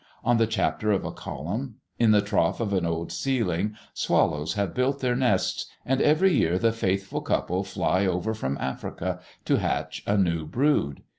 On 0.23 0.37
the 0.37 0.47
chapter 0.47 0.89
of 0.91 1.05
a 1.05 1.11
column, 1.11 1.75
in 1.99 2.09
the 2.09 2.23
trough 2.23 2.59
of 2.59 2.73
an 2.73 2.87
old 2.87 3.11
ceiling, 3.11 3.75
swallows 3.93 4.55
have 4.55 4.73
built 4.73 4.99
their 4.99 5.15
nests, 5.15 5.67
and 5.85 6.01
every 6.01 6.33
year 6.33 6.57
the 6.57 6.71
faithful 6.71 7.21
couple 7.21 7.63
fly 7.63 8.07
over 8.07 8.33
from 8.33 8.57
Africa 8.59 9.19
to 9.45 9.57
hatch 9.57 10.01
a 10.07 10.17
new 10.17 10.47
brood. 10.47 11.03